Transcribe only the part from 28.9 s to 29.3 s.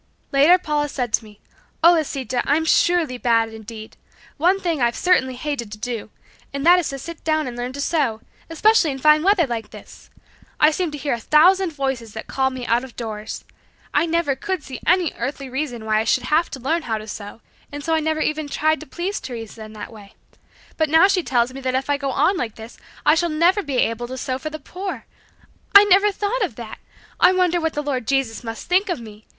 me.